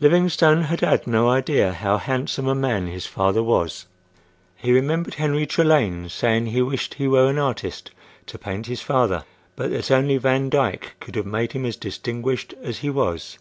[0.00, 3.86] Livingstone had had no idea how handsome a man his father was.
[4.56, 7.92] He remembered Henry Trelane saying he wished he were an artist
[8.26, 9.22] to paint his father,
[9.54, 13.38] but that only Van Dyck could have made him as distinguished as he was.